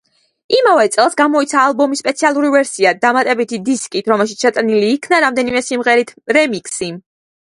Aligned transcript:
იმავე 0.59 0.85
წელს 0.93 1.15
გამოიცა 1.19 1.57
ალბომის 1.63 2.01
სპეციალური 2.03 2.49
ვერსია, 2.55 2.93
დამატებითი 3.03 3.59
დისკით, 3.69 4.09
რომელშიც 4.13 4.45
შეტანილი 4.47 4.89
იქნა 4.95 5.19
რამდენიმე 5.27 5.63
სიმღერის 5.67 6.17
რემიქსი. 6.39 6.91